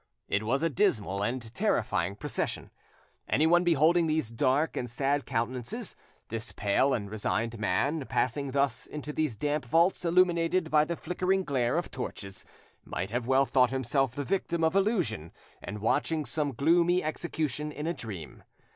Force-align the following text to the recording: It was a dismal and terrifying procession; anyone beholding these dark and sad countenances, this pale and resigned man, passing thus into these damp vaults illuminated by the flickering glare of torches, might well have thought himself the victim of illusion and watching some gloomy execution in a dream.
It 0.27 0.41
was 0.41 0.63
a 0.63 0.69
dismal 0.71 1.21
and 1.21 1.53
terrifying 1.53 2.15
procession; 2.15 2.71
anyone 3.29 3.63
beholding 3.63 4.07
these 4.07 4.31
dark 4.31 4.75
and 4.75 4.89
sad 4.89 5.27
countenances, 5.27 5.95
this 6.29 6.51
pale 6.53 6.91
and 6.95 7.07
resigned 7.11 7.59
man, 7.59 8.03
passing 8.07 8.49
thus 8.49 8.87
into 8.87 9.13
these 9.13 9.35
damp 9.35 9.63
vaults 9.63 10.03
illuminated 10.03 10.71
by 10.71 10.85
the 10.85 10.95
flickering 10.95 11.43
glare 11.43 11.77
of 11.77 11.91
torches, 11.91 12.47
might 12.83 13.11
well 13.27 13.45
have 13.45 13.51
thought 13.53 13.69
himself 13.69 14.15
the 14.15 14.23
victim 14.23 14.63
of 14.63 14.75
illusion 14.75 15.33
and 15.61 15.81
watching 15.81 16.25
some 16.25 16.53
gloomy 16.53 17.03
execution 17.03 17.71
in 17.71 17.85
a 17.85 17.93
dream. 17.93 18.41